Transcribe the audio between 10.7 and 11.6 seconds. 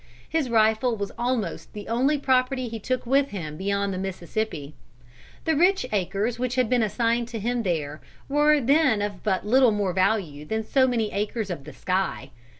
many acres